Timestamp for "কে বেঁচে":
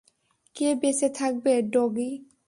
0.55-1.07